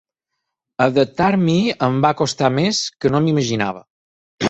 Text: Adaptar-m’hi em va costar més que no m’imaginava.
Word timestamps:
Adaptar-m’hi 0.85 1.59
em 1.89 2.01
va 2.07 2.13
costar 2.25 2.53
més 2.59 2.83
que 2.99 3.15
no 3.15 3.25
m’imaginava. 3.27 3.89